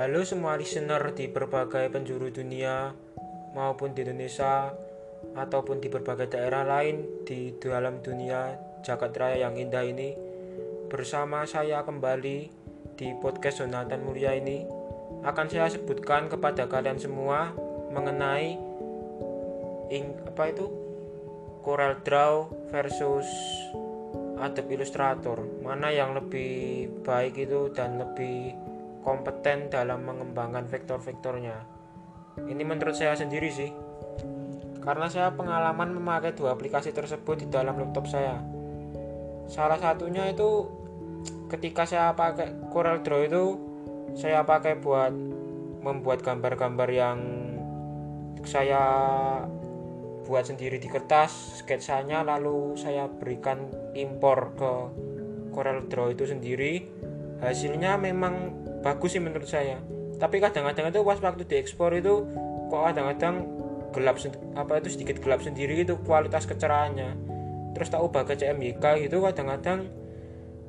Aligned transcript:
Halo 0.00 0.24
semua 0.24 0.56
listener 0.56 1.12
di 1.12 1.28
berbagai 1.28 1.92
penjuru 1.92 2.32
dunia 2.32 2.88
maupun 3.52 3.92
di 3.92 4.00
Indonesia 4.00 4.72
ataupun 5.36 5.76
di 5.76 5.92
berbagai 5.92 6.32
daerah 6.32 6.64
lain 6.64 7.20
di 7.28 7.52
dalam 7.60 8.00
dunia 8.00 8.56
jagat 8.80 9.12
raya 9.20 9.44
yang 9.44 9.60
indah 9.60 9.84
ini 9.84 10.16
bersama 10.88 11.44
saya 11.44 11.84
kembali 11.84 12.48
di 12.96 13.12
podcast 13.20 13.60
Jonathan 13.60 14.00
Mulia 14.00 14.32
ini 14.32 14.64
akan 15.20 15.46
saya 15.52 15.68
sebutkan 15.68 16.32
kepada 16.32 16.64
kalian 16.64 16.96
semua 16.96 17.52
mengenai 17.92 18.56
ing, 19.92 20.16
apa 20.24 20.48
itu? 20.48 20.64
Corel 21.60 22.00
Draw 22.00 22.72
versus 22.72 23.28
Adobe 24.40 24.80
Illustrator. 24.80 25.44
Mana 25.60 25.92
yang 25.92 26.16
lebih 26.16 26.88
baik 27.04 27.36
itu 27.36 27.68
dan 27.76 28.00
lebih 28.00 28.69
kompeten 29.00 29.72
dalam 29.72 30.04
mengembangkan 30.04 30.68
vektor-vektornya. 30.68 31.56
Ini 32.44 32.62
menurut 32.64 32.96
saya 32.96 33.16
sendiri 33.16 33.48
sih. 33.52 33.70
Karena 34.80 35.12
saya 35.12 35.32
pengalaman 35.36 35.92
memakai 35.92 36.32
dua 36.32 36.56
aplikasi 36.56 36.92
tersebut 36.92 37.44
di 37.44 37.46
dalam 37.52 37.76
laptop 37.76 38.08
saya. 38.08 38.40
Salah 39.50 39.76
satunya 39.76 40.30
itu 40.32 40.68
ketika 41.52 41.84
saya 41.84 42.16
pakai 42.16 42.70
Corel 42.72 43.02
Draw 43.02 43.20
itu 43.26 43.44
saya 44.14 44.46
pakai 44.46 44.78
buat 44.80 45.12
membuat 45.80 46.22
gambar-gambar 46.22 46.88
yang 46.92 47.18
saya 48.46 48.82
buat 50.24 50.46
sendiri 50.46 50.78
di 50.78 50.86
kertas 50.86 51.60
sketsanya 51.60 52.22
lalu 52.22 52.78
saya 52.78 53.10
berikan 53.10 53.66
impor 53.98 54.54
ke 54.54 54.72
Corel 55.50 55.90
Draw 55.90 56.14
itu 56.14 56.30
sendiri 56.30 56.86
hasilnya 57.42 57.98
memang 57.98 58.54
bagus 58.80 59.16
sih 59.16 59.22
menurut 59.22 59.48
saya. 59.48 59.80
Tapi 60.20 60.36
kadang-kadang 60.36 60.92
itu 60.92 61.00
pas 61.00 61.20
waktu 61.20 61.48
diekspor 61.48 61.96
itu 61.96 62.28
kok 62.68 62.82
kadang-kadang 62.92 63.48
gelap 63.90 64.16
apa 64.54 64.72
itu 64.78 64.88
sedikit 64.92 65.18
gelap 65.18 65.40
sendiri 65.40 65.80
itu 65.80 65.96
kualitas 66.04 66.44
kecerahannya. 66.44 67.16
Terus 67.72 67.88
tak 67.88 68.02
ubah 68.04 68.28
ke 68.28 68.36
CMYK 68.36 69.08
gitu 69.08 69.24
kadang-kadang 69.24 69.88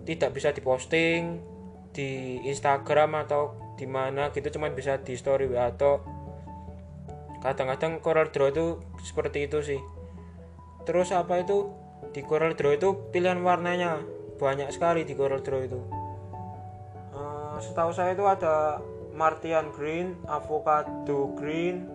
tidak 0.08 0.34
bisa 0.34 0.50
diposting 0.56 1.44
di 1.92 2.40
Instagram 2.48 3.28
atau 3.28 3.76
di 3.76 3.86
mana 3.86 4.32
gitu 4.32 4.48
cuman 4.56 4.72
bisa 4.74 4.98
di 5.04 5.20
story 5.20 5.52
atau 5.54 6.02
kadang-kadang 7.42 8.00
Corel 8.00 8.30
Draw 8.30 8.50
itu 8.54 8.66
seperti 9.04 9.50
itu 9.50 9.60
sih. 9.66 9.82
Terus 10.88 11.12
apa 11.12 11.42
itu 11.42 11.70
di 12.16 12.22
Corel 12.24 12.56
Draw 12.56 12.74
itu 12.78 13.12
pilihan 13.12 13.42
warnanya. 13.42 14.02
Banyak 14.42 14.74
sekali 14.74 15.06
di 15.06 15.14
Corel 15.14 15.46
Draw 15.46 15.62
itu 15.62 16.01
setahu 17.62 17.94
saya 17.94 18.18
itu 18.18 18.26
ada 18.26 18.82
Martian 19.14 19.70
Green, 19.72 20.18
Avocado 20.26 21.32
Green, 21.38 21.86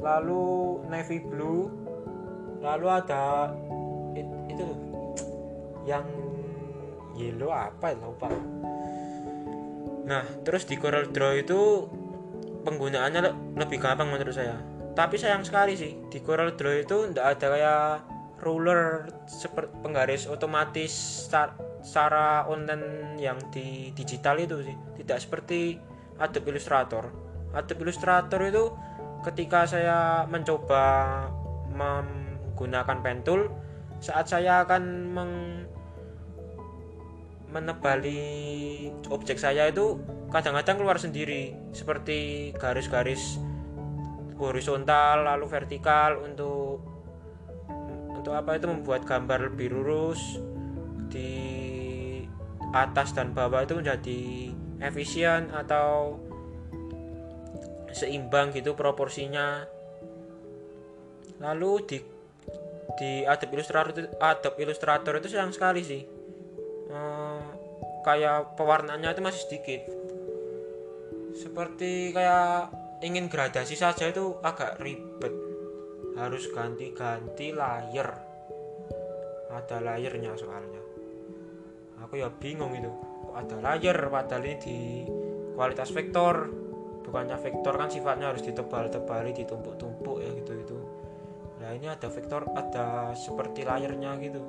lalu 0.00 0.80
Navy 0.88 1.20
Blue, 1.20 1.68
lalu 2.64 2.86
ada 2.88 3.52
it, 4.16 4.26
itu 4.48 4.64
yang 5.84 6.06
yellow 7.18 7.52
apa 7.52 7.92
ya 7.92 7.96
lupa. 8.00 8.30
Nah, 10.02 10.24
terus 10.42 10.66
di 10.66 10.74
Corel 10.80 11.10
Draw 11.14 11.32
itu 11.38 11.86
penggunaannya 12.66 13.54
lebih 13.58 13.78
gampang 13.78 14.10
menurut 14.10 14.34
saya. 14.34 14.58
Tapi 14.92 15.16
sayang 15.16 15.46
sekali 15.46 15.78
sih 15.78 15.96
di 16.10 16.18
Corel 16.20 16.58
Draw 16.58 16.74
itu 16.82 16.96
tidak 17.10 17.26
ada 17.38 17.46
kayak 17.48 17.84
ruler 18.42 19.06
seperti 19.30 19.70
penggaris 19.86 20.26
otomatis 20.26 20.90
start 21.26 21.71
secara 21.82 22.46
online 22.46 23.18
yang 23.18 23.36
di 23.50 23.90
digital 23.92 24.38
itu 24.38 24.62
sih. 24.62 24.76
Tidak 25.02 25.18
seperti 25.18 25.76
Adobe 26.22 26.54
Illustrator. 26.54 27.10
Adobe 27.52 27.82
Illustrator 27.84 28.40
itu 28.46 28.64
ketika 29.26 29.66
saya 29.66 30.24
mencoba 30.30 30.84
menggunakan 31.74 32.98
pen 33.02 33.20
tool 33.26 33.50
saat 34.02 34.26
saya 34.26 34.66
akan 34.66 34.82
meng 35.14 35.32
menebali 37.52 38.24
objek 39.12 39.36
saya 39.36 39.68
itu 39.68 40.00
kadang-kadang 40.32 40.80
keluar 40.80 40.96
sendiri. 40.96 41.52
Seperti 41.76 42.50
garis-garis 42.56 43.36
horizontal 44.40 45.28
lalu 45.28 45.46
vertikal 45.46 46.18
untuk 46.24 46.82
untuk 48.16 48.32
apa 48.32 48.56
itu 48.56 48.66
membuat 48.70 49.04
gambar 49.04 49.52
lebih 49.52 49.74
lurus 49.74 50.40
di 51.12 51.71
atas 52.72 53.12
dan 53.12 53.36
bawah 53.36 53.62
itu 53.62 53.76
menjadi 53.76 54.20
efisien 54.80 55.52
atau 55.52 56.18
seimbang 57.92 58.50
gitu 58.56 58.72
proporsinya. 58.72 59.68
Lalu 61.38 61.72
di 61.84 61.98
di 62.96 63.24
Adobe 63.24 63.60
Illustrator 63.60 63.88
itu 63.92 64.00
Adobe 64.18 64.58
Illustrator 64.64 65.12
itu 65.20 65.28
sayang 65.28 65.52
sekali 65.52 65.84
sih. 65.84 66.02
Ehm, 66.88 67.40
kayak 68.02 68.56
pewarnaannya 68.56 69.12
itu 69.12 69.22
masih 69.22 69.40
sedikit. 69.46 69.82
Seperti 71.36 72.12
kayak 72.12 72.72
ingin 73.04 73.28
gradasi 73.28 73.76
saja 73.76 74.08
itu 74.08 74.40
agak 74.40 74.80
ribet. 74.80 75.32
Harus 76.16 76.48
ganti-ganti 76.52 77.56
layer 77.56 78.32
ada 79.52 79.84
layernya 79.84 80.32
soalnya 80.32 80.91
aku 82.02 82.20
ya 82.20 82.28
bingung 82.28 82.74
itu 82.74 82.90
ada 83.32 83.56
layer 83.62 83.96
padahal 84.12 84.44
ini 84.44 84.56
di 84.60 84.78
kualitas 85.54 85.88
vektor. 85.94 86.50
Bukannya 87.02 87.36
vektor 87.36 87.76
kan 87.76 87.92
sifatnya 87.92 88.32
harus 88.32 88.40
ditebal-tebali 88.46 89.36
ditumpuk-tumpuk 89.36 90.22
ya 90.22 90.30
gitu 90.32 90.54
itu 90.56 90.78
nah 91.62 91.70
ini 91.70 91.86
ada 91.86 92.10
vektor 92.10 92.42
ada 92.58 93.14
seperti 93.14 93.62
layernya 93.62 94.18
gitu. 94.18 94.42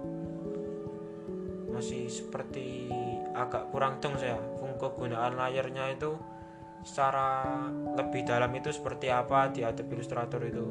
Masih 1.69 2.09
seperti 2.09 2.89
agak 3.37 3.69
kurang 3.69 4.01
dong 4.01 4.17
saya 4.17 4.37
kegunaan 4.83 5.39
layernya 5.39 5.95
itu 5.95 6.19
secara 6.83 7.47
lebih 7.95 8.27
dalam 8.27 8.51
itu 8.51 8.75
seperti 8.75 9.07
apa 9.07 9.47
di 9.47 9.63
Adobe 9.63 9.95
Illustrator 9.95 10.41
itu. 10.43 10.65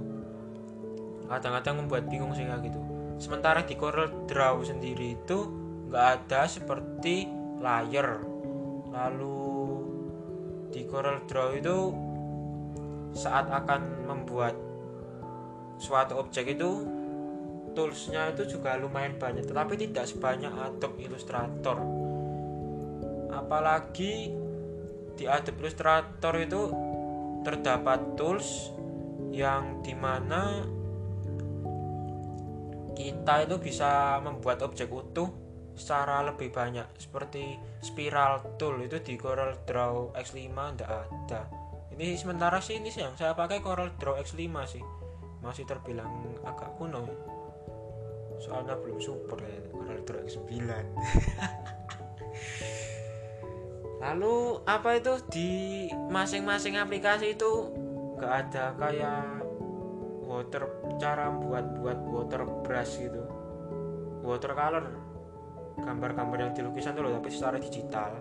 Kadang-kadang 1.31 1.87
membuat 1.87 2.12
bingung 2.12 2.37
sih 2.37 2.44
gitu. 2.44 2.81
Sementara 3.16 3.65
di 3.65 3.72
Corel 3.78 4.28
Draw 4.28 4.60
sendiri 4.60 5.16
itu 5.16 5.61
nggak 5.92 6.08
ada 6.25 6.48
seperti 6.48 7.28
layer 7.60 8.16
lalu 8.88 9.44
di 10.72 10.88
Corel 10.88 11.20
Draw 11.28 11.53
itu 11.53 11.78
saat 13.12 13.53
akan 13.53 14.08
membuat 14.08 14.56
suatu 15.76 16.16
objek 16.16 16.56
itu 16.56 16.88
toolsnya 17.76 18.32
itu 18.32 18.56
juga 18.56 18.80
lumayan 18.80 19.20
banyak 19.20 19.44
tetapi 19.44 19.76
tidak 19.76 20.08
sebanyak 20.08 20.48
Adobe 20.48 21.12
Illustrator. 21.12 21.76
Apalagi 23.28 24.32
di 25.12 25.24
Adobe 25.28 25.60
Illustrator 25.60 26.34
itu 26.41 26.62
terdapat 27.44 28.16
tools 28.16 28.72
yang 29.28 29.84
di 29.84 29.92
mana 29.92 30.64
kita 32.97 33.44
itu 33.44 33.60
bisa 33.60 34.20
membuat 34.24 34.64
objek 34.64 34.88
utuh 34.88 35.41
secara 35.75 36.21
lebih 36.25 36.53
banyak 36.53 36.84
seperti 37.00 37.56
spiral 37.81 38.59
tool 38.60 38.81
itu 38.84 39.00
di 39.00 39.16
Corel 39.16 39.56
Draw 39.65 40.12
X5 40.16 40.53
tidak 40.77 40.91
ada. 40.91 41.43
Ini 41.93 42.16
sementara 42.16 42.60
sih 42.60 42.81
ini 42.81 42.88
sih 42.88 43.05
yang 43.05 43.16
saya 43.16 43.33
pakai 43.33 43.60
Corel 43.60 43.93
Draw 43.97 44.21
X5 44.21 44.47
sih. 44.69 44.84
Masih 45.43 45.66
terbilang 45.66 46.10
agak 46.47 46.77
kuno 46.78 47.33
soalnya 48.43 48.75
belum 48.75 48.99
support 48.99 49.38
ya 49.38 49.62
Corel 49.71 50.03
Draw 50.03 50.27
X9 50.27 50.51
lalu 54.03 54.59
apa 54.66 54.98
itu? 54.98 55.15
Di 55.30 55.51
masing-masing 56.10 56.75
aplikasi 56.75 57.39
itu 57.39 57.71
gak 58.18 58.51
ada 58.51 58.75
kayak 58.75 59.47
water 60.27 60.66
cara 60.98 61.30
buat 61.30 61.78
buat 61.78 61.98
water 62.10 62.42
brush 62.66 62.98
gitu. 62.98 63.22
Watercolor 64.27 64.91
gambar-gambar 65.78 66.39
yang 66.48 66.53
dilukisan 66.53 66.92
tuh 66.92 67.09
loh 67.09 67.13
tapi 67.16 67.28
secara 67.33 67.57
digital. 67.57 68.21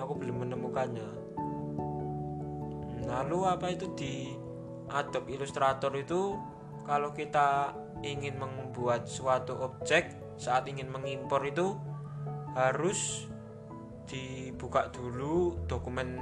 Aku 0.00 0.16
belum 0.16 0.48
menemukannya. 0.48 1.10
Lalu 3.04 3.38
apa 3.44 3.66
itu 3.74 3.90
di 3.98 4.32
Adobe 4.90 5.34
Illustrator 5.36 5.92
itu 5.98 6.38
kalau 6.86 7.12
kita 7.12 7.74
ingin 8.02 8.40
membuat 8.40 9.06
suatu 9.06 9.54
objek 9.60 10.16
saat 10.40 10.64
ingin 10.66 10.88
mengimpor 10.88 11.44
itu 11.44 11.76
harus 12.56 13.28
dibuka 14.08 14.90
dulu 14.90 15.54
dokumen 15.70 16.18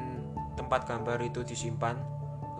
tempat 0.59 0.85
gambar 0.85 1.23
itu 1.25 1.41
disimpan 1.47 1.97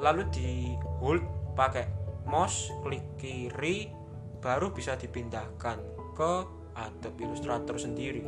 lalu 0.01 0.25
di 0.33 0.79
hold 1.03 1.21
pakai 1.59 1.85
mouse 2.25 2.73
klik 2.81 3.05
kiri 3.19 3.91
baru 4.39 4.71
bisa 4.71 4.95
dipindahkan 4.95 5.83
ke 6.15 6.33
Adobe 6.79 7.27
Illustrator 7.27 7.77
sendiri. 7.77 8.23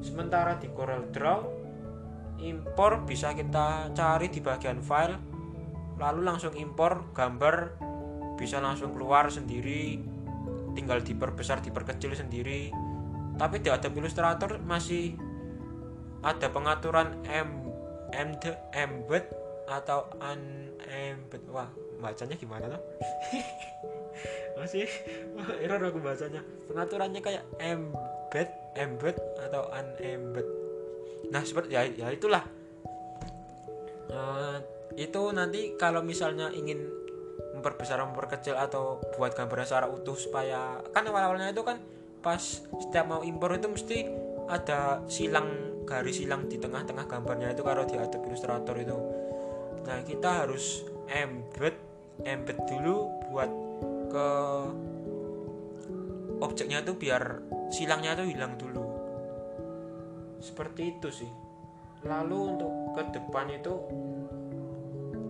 Sementara 0.00 0.56
di 0.56 0.70
Corel 0.70 1.10
Draw 1.10 1.40
impor 2.40 3.04
bisa 3.04 3.36
kita 3.36 3.92
cari 3.92 4.32
di 4.32 4.40
bagian 4.40 4.80
file 4.80 5.20
lalu 6.00 6.24
langsung 6.24 6.56
impor 6.56 7.12
gambar 7.12 7.76
bisa 8.40 8.56
langsung 8.64 8.96
keluar 8.96 9.28
sendiri 9.28 10.00
tinggal 10.72 11.04
diperbesar 11.04 11.60
diperkecil 11.60 12.16
sendiri. 12.16 12.72
Tapi 13.36 13.60
di 13.60 13.68
Adobe 13.68 14.00
Illustrator 14.04 14.60
masih 14.62 15.16
ada 16.20 16.48
pengaturan 16.52 17.20
m 17.28 17.68
m 18.12 18.30
embed 18.72 19.24
atau 19.68 20.08
unembed. 20.20 21.42
Wah 21.52 21.68
bacanya 22.00 22.36
gimana 22.40 22.64
tuh 22.72 22.80
masih 24.58 24.86
error 25.64 25.80
aku 25.80 25.98
bacanya. 26.02 26.42
Pengaturannya 26.68 27.20
kayak 27.22 27.44
embed 27.60 28.48
embed 28.78 29.16
atau 29.48 29.66
unembed. 29.74 30.46
Nah 31.30 31.42
seperti 31.42 31.74
ya, 31.74 31.86
ya 31.86 32.08
itulah. 32.14 32.44
Uh, 34.10 34.58
itu 34.98 35.22
nanti 35.30 35.78
kalau 35.78 36.02
misalnya 36.02 36.50
ingin 36.50 36.82
memperbesar 37.54 38.02
memperkecil 38.02 38.58
atau 38.58 38.98
buat 39.14 39.34
gambarnya 39.34 39.66
secara 39.66 39.86
utuh 39.86 40.18
supaya 40.18 40.82
kan 40.90 41.06
awal-awalnya 41.06 41.54
itu 41.54 41.62
kan 41.62 41.78
pas 42.20 42.40
setiap 42.66 43.06
mau 43.06 43.22
impor 43.22 43.54
itu 43.54 43.70
mesti 43.70 43.98
ada 44.50 45.00
silang 45.06 45.80
garis 45.86 46.20
silang 46.20 46.50
di 46.50 46.58
tengah-tengah 46.58 47.06
gambarnya 47.06 47.54
itu 47.54 47.62
kalau 47.62 47.86
di 47.86 47.96
Adobe 47.96 48.34
Illustrator 48.34 48.76
itu. 48.76 48.98
Nah 49.86 49.98
kita 50.04 50.46
harus 50.46 50.84
embed 51.10 51.74
embed 52.26 52.58
dulu 52.66 53.08
buat 53.30 53.69
ke 54.10 54.28
objeknya 56.42 56.82
tuh 56.82 56.98
biar 56.98 57.22
silangnya 57.70 58.18
tuh 58.18 58.26
hilang 58.26 58.58
dulu. 58.58 58.84
Seperti 60.42 60.98
itu 60.98 61.08
sih. 61.12 61.30
Lalu 62.04 62.38
untuk 62.56 62.72
ke 62.96 63.02
depan 63.12 63.46
itu 63.52 63.74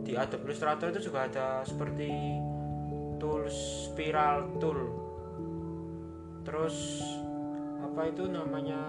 di 0.06 0.14
Adobe 0.16 0.50
Illustrator 0.50 0.90
itu 0.94 1.10
juga 1.10 1.26
ada 1.28 1.62
seperti 1.66 2.08
tool 3.20 3.46
spiral 3.50 4.56
tool. 4.62 4.80
Terus 6.46 7.04
apa 7.84 8.08
itu 8.08 8.30
namanya? 8.30 8.80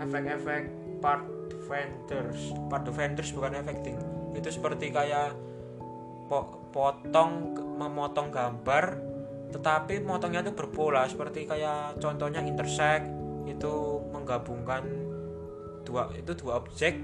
Efek-efek 0.00 0.62
part 1.02 1.26
vendors. 1.66 2.40
Part 2.70 2.86
vendors 2.88 3.30
bukan 3.34 3.58
effecting. 3.58 3.98
Itu 4.32 4.48
seperti 4.48 4.94
kayak 4.94 5.34
potong 6.74 7.54
memotong 7.78 8.34
gambar 8.34 9.05
tetapi 9.54 10.02
motongnya 10.02 10.42
itu 10.42 10.52
berpola 10.52 11.06
seperti 11.06 11.46
kayak 11.46 12.02
contohnya 12.02 12.42
intersect 12.42 13.06
itu 13.46 14.02
menggabungkan 14.10 14.82
dua 15.86 16.10
itu 16.12 16.34
dua 16.34 16.58
objek. 16.58 16.98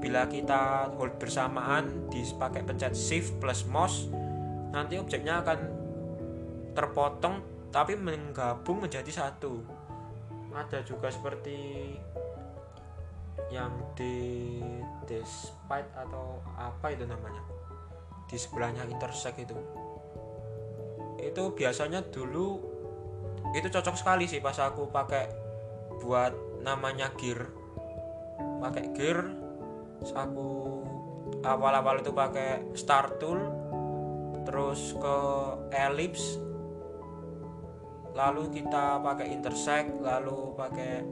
Bila 0.00 0.28
kita 0.28 0.92
hold 0.96 1.16
bersamaan 1.20 2.08
dipakai 2.08 2.64
pencet 2.64 2.96
shift 2.96 3.36
plus 3.36 3.68
mouse 3.68 4.08
nanti 4.72 4.96
objeknya 4.96 5.40
akan 5.44 5.58
terpotong 6.72 7.40
tapi 7.68 7.96
menggabung 7.96 8.84
menjadi 8.88 9.08
satu. 9.12 9.60
Ada 10.56 10.80
juga 10.88 11.12
seperti 11.12 11.92
yang 13.52 13.76
di 13.92 14.56
despite 15.04 15.92
atau 15.92 16.40
apa 16.56 16.96
itu 16.96 17.04
namanya? 17.04 17.44
Di 18.24 18.40
sebelahnya 18.40 18.88
intersect 18.88 19.36
itu 19.36 19.85
itu 21.20 21.42
biasanya 21.56 22.04
dulu 22.08 22.60
itu 23.56 23.68
cocok 23.72 23.96
sekali 23.96 24.28
sih 24.28 24.42
pas 24.42 24.56
aku 24.60 24.90
pakai 24.92 25.30
buat 26.02 26.32
namanya 26.60 27.14
gear. 27.16 27.48
Pakai 28.60 28.84
gear 28.92 29.32
aku 30.12 30.82
awal-awal 31.42 32.04
itu 32.04 32.12
pakai 32.12 32.76
start 32.76 33.18
tool 33.18 33.40
terus 34.46 34.94
ke 34.94 35.18
ellipse 35.74 36.38
lalu 38.14 38.48
kita 38.48 39.02
pakai 39.02 39.34
intersect 39.34 39.90
lalu 40.00 40.54
pakai 40.54 41.02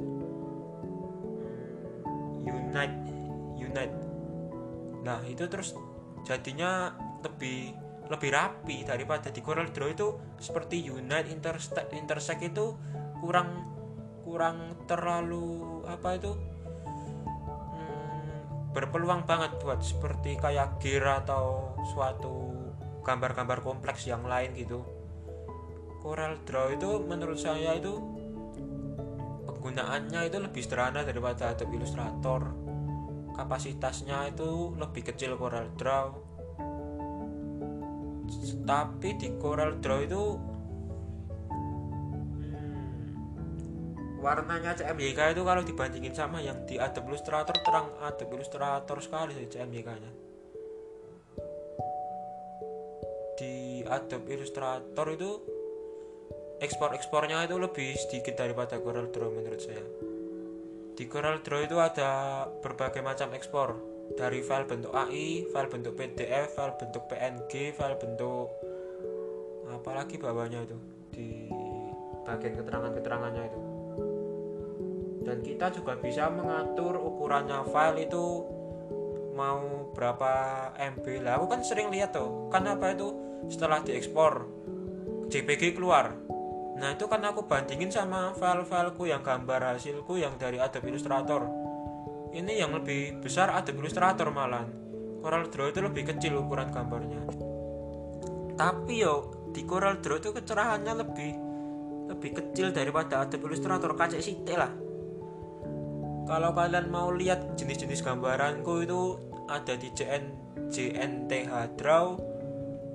hmm, 2.07 2.49
unite 2.49 2.99
unite. 3.59 3.97
Nah 5.05 5.21
itu 5.27 5.45
terus 5.51 5.77
jadinya 6.25 6.95
lebih 7.21 7.84
lebih 8.13 8.31
rapi 8.37 8.85
daripada 8.85 9.33
di 9.33 9.41
Corel 9.41 9.73
Draw 9.73 9.89
itu 9.89 10.09
seperti 10.37 10.85
Unite 10.93 11.33
Intersect, 11.33 11.89
Intersect 11.97 12.43
itu 12.45 12.77
kurang 13.25 13.65
kurang 14.25 14.77
terlalu 14.85 15.81
apa 15.89 16.17
itu 16.21 16.33
hmm, 17.73 18.73
berpeluang 18.77 19.25
banget 19.25 19.57
buat 19.61 19.81
seperti 19.81 20.37
kayak 20.37 20.81
gear 20.81 21.25
atau 21.25 21.77
suatu 21.93 22.53
gambar-gambar 23.05 23.61
kompleks 23.65 24.09
yang 24.09 24.25
lain 24.25 24.53
gitu. 24.57 24.85
Corel 26.05 26.37
Draw 26.45 26.77
itu 26.77 27.01
menurut 27.01 27.41
saya 27.41 27.81
itu 27.81 27.97
penggunaannya 29.49 30.29
itu 30.29 30.37
lebih 30.41 30.61
sederhana 30.61 31.01
daripada 31.01 31.57
Adobe 31.57 31.81
Illustrator. 31.81 32.53
Kapasitasnya 33.33 34.29
itu 34.29 34.77
lebih 34.77 35.09
kecil 35.09 35.41
Corel 35.41 35.73
Draw 35.73 36.24
tapi 38.65 39.09
di 39.21 39.29
Corel 39.37 39.77
Draw 39.79 40.01
itu 40.05 40.23
warnanya 44.25 44.73
CMYK 44.73 45.37
itu 45.37 45.43
kalau 45.45 45.61
dibandingin 45.61 46.17
sama 46.17 46.41
yang 46.41 46.65
di 46.65 46.81
Adobe 46.81 47.13
Illustrator 47.13 47.53
terang 47.61 47.93
Adobe 48.01 48.41
Illustrator 48.41 48.97
sekali 49.05 49.37
sih 49.37 49.47
CMYK 49.53 49.89
nya 50.01 50.13
di 53.37 53.83
Adobe 53.85 54.33
Illustrator 54.33 55.07
itu 55.13 55.31
ekspor-ekspornya 56.63 57.45
itu 57.45 57.61
lebih 57.61 57.93
sedikit 57.99 58.39
daripada 58.39 58.79
Corel 58.81 59.11
Draw 59.11 59.29
menurut 59.29 59.61
saya. 59.61 59.85
Di 60.95 61.05
Corel 61.11 61.43
Draw 61.43 61.61
itu 61.67 61.77
ada 61.83 62.47
berbagai 62.63 63.03
macam 63.03 63.35
ekspor 63.35 63.94
dari 64.13 64.45
file 64.45 64.69
bentuk 64.69 64.93
AI, 64.93 65.49
file 65.49 65.71
bentuk 65.73 65.97
PDF, 65.97 66.53
file 66.53 66.77
bentuk 66.77 67.09
PNG, 67.09 67.73
file 67.73 67.97
bentuk 67.97 68.53
apalagi 69.73 70.21
bawahnya 70.21 70.63
itu 70.69 70.77
di 71.11 71.29
bagian 72.29 72.55
keterangan-keterangannya 72.61 73.43
itu. 73.49 73.61
Dan 75.25 75.41
kita 75.41 75.73
juga 75.73 75.97
bisa 75.97 76.29
mengatur 76.29 77.01
ukurannya 77.01 77.65
file 77.73 78.05
itu 78.05 78.25
mau 79.33 79.91
berapa 79.97 80.33
MB 80.79 81.05
lah. 81.25 81.41
Aku 81.41 81.49
kan 81.49 81.65
sering 81.65 81.89
lihat 81.89 82.13
tuh, 82.13 82.53
kan 82.53 82.69
apa 82.69 82.93
itu 82.93 83.09
setelah 83.49 83.81
diekspor 83.83 84.47
JPG 85.33 85.75
keluar. 85.75 86.13
Nah 86.75 86.95
itu 86.95 87.07
kan 87.07 87.23
aku 87.25 87.47
bandingin 87.47 87.89
sama 87.89 88.35
file-fileku 88.37 89.09
yang 89.09 89.23
gambar 89.25 89.75
hasilku 89.75 90.21
yang 90.21 90.37
dari 90.37 90.59
Adobe 90.61 90.91
Illustrator 90.91 91.64
ini 92.35 92.59
yang 92.59 92.75
lebih 92.75 93.23
besar 93.23 93.55
ada 93.55 93.71
Illustrator 93.71 94.29
malah 94.35 94.67
Coral 95.23 95.49
Draw 95.49 95.73
itu 95.73 95.81
lebih 95.81 96.05
kecil 96.11 96.37
ukuran 96.37 96.69
gambarnya. 96.69 97.23
Tapi 98.59 98.95
yo 99.01 99.47
di 99.55 99.63
Coral 99.65 100.03
Draw 100.03 100.21
itu 100.21 100.31
kecerahannya 100.35 100.93
lebih 100.99 101.31
lebih 102.13 102.31
kecil 102.37 102.75
daripada 102.75 103.25
Adobe 103.25 103.49
Illustrator 103.49 103.97
kacek 103.97 104.21
sitik 104.21 104.59
lah. 104.59 104.75
Kalau 106.25 106.51
kalian 106.53 106.93
mau 106.93 107.09
lihat 107.15 107.57
jenis-jenis 107.57 108.05
gambaranku 108.05 108.85
itu 108.85 109.17
ada 109.49 109.79
di 109.79 109.89
JN 109.95 110.25
JNTH 110.69 111.79
Draw 111.81 112.07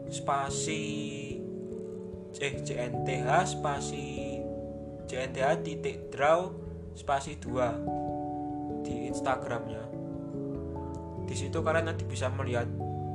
spasi 0.10 0.86
eh 2.38 2.54
JNTH 2.62 3.30
spasi 3.58 4.38
JNTH 5.10 5.50
titik 5.66 6.14
draw 6.14 6.54
spasi 6.94 7.42
2 7.42 8.09
di 8.90 9.06
Instagramnya. 9.14 9.86
Di 11.30 11.36
situ 11.38 11.62
kalian 11.62 11.94
nanti 11.94 12.10
bisa 12.10 12.26
melihat 12.34 12.66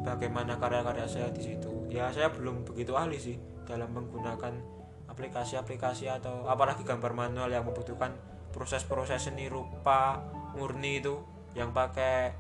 bagaimana 0.07 0.55
karya-karya 0.63 1.07
saya 1.11 1.29
di 1.35 1.43
situ. 1.43 1.91
Ya 1.91 2.15
saya 2.15 2.31
belum 2.31 2.63
begitu 2.63 2.95
ahli 2.95 3.19
sih 3.19 3.35
dalam 3.67 3.91
menggunakan 3.91 4.55
aplikasi-aplikasi 5.11 6.07
atau 6.07 6.47
apalagi 6.47 6.87
gambar 6.87 7.11
manual 7.11 7.51
yang 7.51 7.67
membutuhkan 7.67 8.15
proses-proses 8.55 9.27
seni 9.27 9.51
rupa 9.51 10.23
murni 10.55 11.03
itu 11.03 11.19
yang 11.59 11.75
pakai 11.75 12.31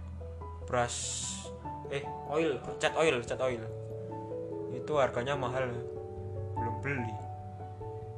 brush 0.66 1.34
eh 1.90 2.06
oil 2.30 2.62
cat 2.78 2.94
oil 2.94 3.18
cat 3.26 3.42
oil. 3.42 3.62
Itu 4.70 5.02
harganya 5.02 5.34
mahal. 5.34 5.74
Belum 6.54 6.76
beli. 6.78 7.14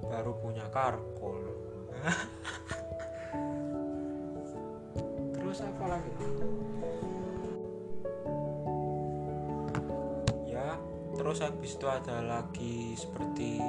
Baru 0.05 0.37
punya 0.39 0.69
karkol 0.69 1.41
ya 10.47 10.79
terus 11.17 11.39
habis 11.43 11.77
itu 11.77 11.87
ada 11.89 12.23
lagi 12.23 12.95
seperti 12.97 13.61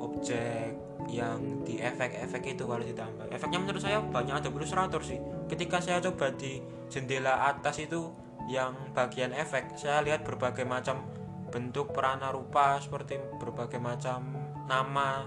objek 0.00 0.74
yang 1.08 1.64
di 1.64 1.80
efek-efek 1.80 2.54
itu 2.54 2.62
kalau 2.68 2.84
ditambah. 2.84 3.32
Efeknya 3.32 3.58
menurut 3.58 3.82
saya 3.82 3.98
banyak 4.04 4.36
ada 4.36 4.48
ilustrator 4.52 5.00
sih. 5.02 5.18
Ketika 5.48 5.80
saya 5.82 5.98
coba 5.98 6.30
di 6.36 6.62
jendela 6.92 7.50
atas 7.50 7.80
itu 7.82 8.12
yang 8.50 8.74
bagian 8.92 9.30
efek 9.30 9.78
saya 9.78 10.02
lihat 10.02 10.26
berbagai 10.26 10.66
macam 10.66 11.06
bentuk 11.50 11.90
perana 11.90 12.30
rupa 12.30 12.78
seperti 12.78 13.18
berbagai 13.38 13.82
macam 13.82 14.34
nama 14.70 15.26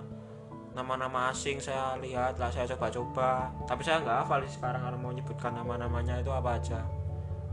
nama-nama 0.74 1.30
asing 1.30 1.62
saya 1.62 1.94
lihat 2.02 2.42
lah 2.42 2.50
saya 2.50 2.66
coba-coba. 2.74 3.54
Tapi 3.70 3.82
saya 3.86 4.02
nggak 4.02 4.18
hafal 4.26 4.42
sekarang 4.50 4.82
kalau 4.82 4.98
mau 4.98 5.14
menyebutkan 5.14 5.54
nama-namanya 5.54 6.20
itu 6.20 6.34
apa 6.34 6.58
aja. 6.58 6.82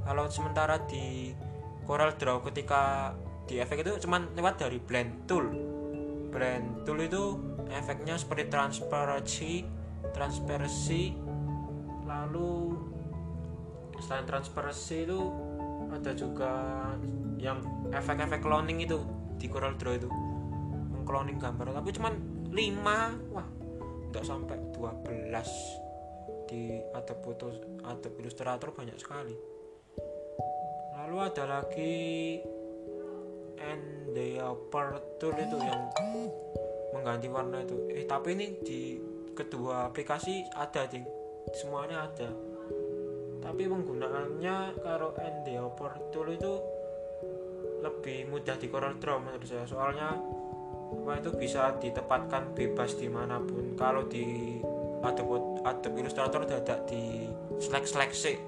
Kalau 0.04 0.24
sementara 0.32 0.80
di 0.88 1.36
Corel 1.84 2.16
Draw 2.16 2.40
ketika 2.48 3.12
di 3.44 3.60
efek 3.60 3.84
itu 3.84 4.00
cuman 4.08 4.32
lewat 4.32 4.64
dari 4.64 4.80
blend 4.80 5.28
tool. 5.28 5.46
Blend 6.32 6.88
tool 6.88 6.98
itu 7.04 7.36
efeknya 7.70 8.16
seperti 8.16 8.48
transparansi 8.50 9.52
transparansi 10.10 11.14
lalu 12.08 12.74
selain 14.00 14.26
transparansi 14.26 14.96
itu 15.06 15.20
ada 15.92 16.10
juga 16.16 16.52
yang 17.36 17.60
efek-efek 17.92 18.40
cloning 18.40 18.80
itu 18.80 19.04
di 19.36 19.46
Corel 19.46 19.76
Draw 19.76 19.94
itu. 20.00 20.08
Mengcloning 20.96 21.36
gambar 21.36 21.76
tapi 21.76 21.92
cuman 21.92 22.39
5 22.50 23.30
wah 23.30 23.48
nggak 24.10 24.26
sampai 24.26 24.58
12 24.74 26.50
di 26.50 26.82
ada 26.90 27.14
foto 27.14 27.46
ada 27.86 28.08
ilustrator 28.18 28.74
banyak 28.74 28.98
sekali. 28.98 29.38
Lalu 30.98 31.16
ada 31.22 31.44
lagi 31.46 31.94
and 33.62 34.10
the 34.10 34.42
tool 35.22 35.36
itu 35.38 35.56
yang 35.62 35.82
mengganti 36.90 37.30
warna 37.30 37.62
itu. 37.62 37.78
Eh 37.94 38.02
tapi 38.02 38.34
ini 38.34 38.58
di 38.66 38.98
kedua 39.30 39.86
aplikasi 39.86 40.50
ada 40.58 40.90
ding 40.90 41.06
semuanya 41.54 42.10
ada. 42.10 42.34
Tapi 43.40 43.62
penggunaannya 43.70 44.56
kalau 44.82 45.14
and 45.22 45.46
the 45.46 45.54
tool 46.10 46.26
itu 46.26 46.52
lebih 47.80 48.28
mudah 48.28 48.58
di 48.58 48.66
Corel 48.68 48.98
Draw 48.98 49.22
menurut 49.22 49.46
saya. 49.46 49.64
Soalnya 49.64 50.18
apa 51.10 51.26
itu 51.26 51.34
bisa 51.34 51.74
ditempatkan 51.82 52.54
bebas 52.54 52.94
di 52.94 53.10
mana 53.10 53.42
pun. 53.42 53.74
Kalau 53.74 54.06
di 54.06 54.62
Adobe, 55.02 55.58
Adobe 55.66 56.06
Illustrator 56.06 56.46
ada 56.46 56.78
di 56.86 57.26
selek-seleksi 57.58 58.38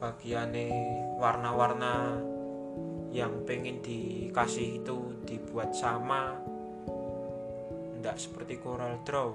bagiannya 0.00 0.72
warna-warna 1.20 2.16
yang 3.12 3.44
pengen 3.44 3.84
dikasih 3.84 4.80
itu 4.80 5.12
dibuat 5.28 5.76
sama. 5.76 6.32
Tidak 8.00 8.16
seperti 8.16 8.56
Corel 8.64 9.04
Draw. 9.04 9.30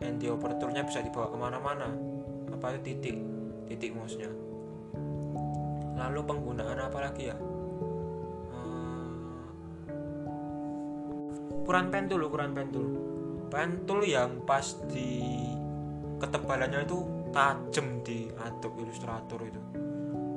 And 0.00 0.16
the 0.16 0.32
operatornya 0.32 0.88
bisa 0.88 1.04
dibawa 1.04 1.28
ke 1.28 1.36
mana-mana. 1.36 1.92
Apa 2.48 2.80
itu 2.80 2.96
titik? 2.96 3.20
Titik 3.68 3.92
mouse 3.92 4.16
nya 4.16 4.32
lalu 5.98 6.22
penggunaan 6.22 6.78
apa 6.78 7.10
lagi 7.10 7.28
ya 7.28 7.36
ukuran 11.68 11.92
pen 11.92 12.08
dulu 12.08 12.32
ukuran 12.32 12.56
pen 12.56 12.72
dulu 12.72 12.96
pen 13.52 13.84
tool 13.84 14.00
yang 14.00 14.40
pas 14.48 14.72
di 14.88 15.36
ketebalannya 16.16 16.88
itu 16.88 17.04
tajam 17.28 18.00
di 18.00 18.24
Adobe 18.40 18.88
Illustrator 18.88 19.36
itu. 19.44 19.60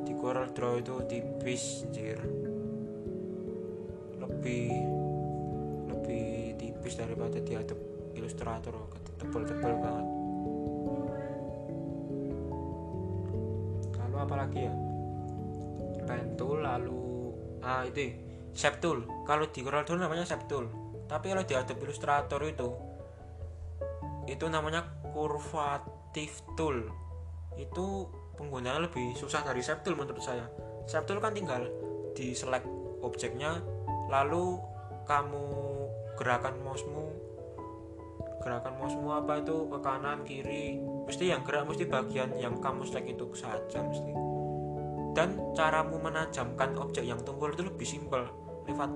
Di 0.03 0.11
Corel 0.19 0.51
Draw 0.51 0.83
itu 0.83 0.91
tipis 1.07 1.87
jir 1.95 2.19
lebih 4.19 4.75
lebih 5.87 6.59
tipis 6.59 6.99
daripada 6.99 7.39
di 7.39 7.55
Adobe 7.55 8.11
Illustrator 8.19 8.75
tebel-tebel 9.15 9.73
banget. 9.79 10.07
Lalu 14.03 14.15
apa 14.19 14.35
lagi 14.35 14.59
ya? 14.67 14.73
Pen 16.03 16.35
tool 16.35 16.59
lalu 16.59 17.31
ah 17.63 17.87
itu 17.87 18.19
shape 18.51 18.83
tool 18.83 19.07
kalau 19.23 19.47
di 19.47 19.63
Corel 19.63 19.87
Draw 19.87 19.95
namanya 19.95 20.27
shape 20.27 20.43
tapi 21.11 21.35
kalau 21.35 21.43
di 21.43 21.59
Adobe 21.59 21.83
Illustrator 21.91 22.39
itu 22.47 22.69
itu 24.31 24.47
namanya 24.47 24.87
curvative 25.11 26.35
tool. 26.55 26.87
Itu 27.59 28.07
penggunaan 28.39 28.87
lebih 28.87 29.11
susah 29.19 29.43
dari 29.43 29.59
shape 29.59 29.83
tool 29.83 29.99
menurut 29.99 30.23
saya. 30.23 30.47
Shape 30.87 31.03
tool 31.03 31.19
kan 31.19 31.35
tinggal 31.35 31.67
di 32.15 32.31
select 32.31 32.63
objeknya 33.03 33.59
lalu 34.07 34.55
kamu 35.03 35.43
gerakan 36.15 36.55
mousemu 36.63 37.11
gerakan 38.41 38.73
mousemu 38.81 39.09
apa 39.13 39.37
itu 39.37 39.69
ke 39.69 39.77
kanan 39.85 40.25
kiri 40.25 40.81
mesti 41.05 41.29
yang 41.29 41.45
gerak 41.45 41.69
mesti 41.69 41.85
bagian 41.85 42.33
yang 42.41 42.57
kamu 42.57 42.87
select 42.87 43.11
itu 43.11 43.25
saja 43.35 43.83
mesti. 43.83 44.15
Dan 45.11 45.35
caramu 45.51 45.99
menajamkan 45.99 46.79
objek 46.79 47.03
yang 47.03 47.19
tunggul 47.19 47.51
itu 47.51 47.67
lebih 47.67 47.83
simpel 47.83 48.31
lewat 48.63 48.87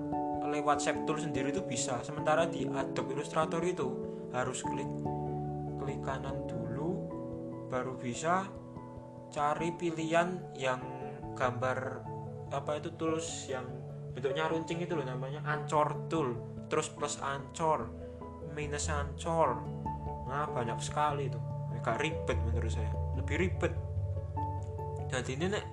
lewat 0.55 0.79
shape 0.79 1.03
tool 1.03 1.19
sendiri 1.19 1.51
itu 1.51 1.59
bisa. 1.59 1.99
Sementara 2.01 2.47
di 2.47 2.63
Adobe 2.63 3.19
Illustrator 3.19 3.59
itu 3.67 3.87
harus 4.31 4.63
klik 4.63 4.87
klik 5.83 5.99
kanan 6.01 6.47
dulu 6.47 7.11
baru 7.67 7.99
bisa 7.99 8.47
cari 9.29 9.75
pilihan 9.75 10.55
yang 10.55 10.79
gambar 11.35 12.07
apa 12.55 12.79
itu 12.79 12.95
tools 12.95 13.51
yang 13.51 13.67
bentuknya 14.15 14.47
runcing 14.47 14.79
itu 14.79 14.95
loh 14.95 15.03
namanya 15.03 15.43
ancor 15.43 16.07
tool. 16.07 16.31
Terus 16.71 16.87
plus 16.89 17.19
ancor 17.19 17.91
minus 18.55 18.87
ancor 18.87 19.59
nah 20.25 20.47
banyak 20.47 20.79
sekali 20.79 21.27
itu. 21.27 21.37
Agak 21.75 22.01
ribet 22.01 22.37
menurut 22.47 22.71
saya. 22.71 22.89
Lebih 23.19 23.35
ribet. 23.37 23.73
Jadi 25.11 25.37
ini 25.37 25.45
nek 25.53 25.65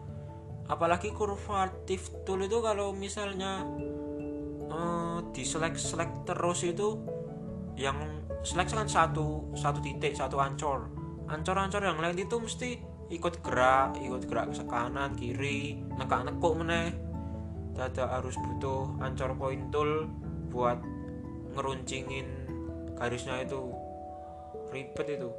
apalagi 0.69 1.09
kurvatif 1.15 2.13
tool 2.27 2.45
itu 2.45 2.61
kalau 2.61 2.93
misalnya 2.93 3.65
di 5.33 5.43
select 5.43 5.81
select 5.81 6.29
terus 6.29 6.61
itu 6.63 7.01
yang 7.81 7.97
select 8.45 8.77
kan 8.77 8.87
satu 8.87 9.51
satu 9.57 9.81
titik 9.81 10.13
satu 10.13 10.39
ancor. 10.39 10.93
Ancor-ancor 11.33 11.81
yang 11.81 11.97
lain 11.97 12.21
itu 12.21 12.37
mesti 12.37 12.77
ikut 13.09 13.41
gerak 13.41 13.97
ikut 14.01 14.29
gerak 14.29 14.53
ke 14.53 14.65
kanan 14.69 15.17
kiri 15.17 15.81
nekak 15.97 16.29
nekuk 16.29 16.53
meneh. 16.61 16.93
Dada 17.73 18.21
harus 18.21 18.37
butuh 18.37 19.01
ancor 19.01 19.33
point 19.41 19.73
tool 19.73 20.05
buat 20.53 20.77
ngeruncingin 21.57 22.29
garisnya 23.01 23.41
itu. 23.41 23.73
Ribet 24.69 25.09
itu. 25.09 25.33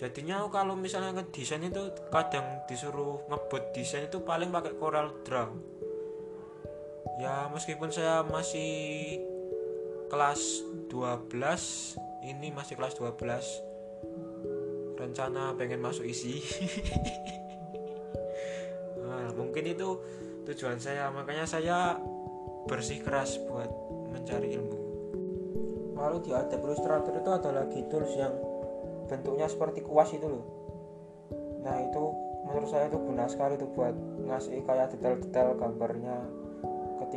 Jadinya 0.00 0.48
kalau 0.48 0.72
misalnya 0.72 1.20
ngedesain 1.20 1.60
itu 1.60 1.92
kadang 2.08 2.64
disuruh 2.64 3.20
ngebut 3.28 3.76
desain 3.76 4.08
itu 4.08 4.24
paling 4.24 4.48
pakai 4.48 4.72
Corel 4.80 5.12
Draw 5.20 5.79
ya 7.20 7.52
meskipun 7.52 7.92
saya 7.92 8.24
masih 8.24 9.20
kelas 10.08 10.40
12 10.88 11.28
ini 12.26 12.50
masih 12.50 12.74
kelas 12.80 12.96
12 12.96 14.96
rencana 14.96 15.52
pengen 15.56 15.80
masuk 15.84 16.08
isi 16.08 16.40
nah, 19.04 19.28
mungkin 19.36 19.68
itu 19.68 20.00
tujuan 20.50 20.82
saya. 20.82 21.08
Makanya 21.14 21.46
saya 21.46 21.78
bersih 22.66 23.02
keras 23.02 23.38
buat 23.46 23.70
mencari 24.10 24.56
ilmu. 24.56 24.78
Lalu 25.94 26.16
di 26.24 26.30
Adobe 26.32 26.72
Illustrator 26.72 27.14
itu 27.14 27.30
ada 27.30 27.50
lagi 27.52 27.80
tools 27.92 28.12
yang 28.16 28.34
bentuknya 29.06 29.46
seperti 29.50 29.84
kuas 29.84 30.10
itu 30.10 30.26
loh. 30.26 30.44
Nah 31.60 31.76
itu 31.76 32.02
menurut 32.48 32.68
saya 32.72 32.88
itu 32.88 32.96
guna 32.96 33.28
sekali 33.28 33.60
tuh 33.60 33.68
buat 33.76 33.92
ngasih 34.24 34.64
kayak 34.64 34.96
detail-detail 34.96 35.60
gambarnya 35.60 36.24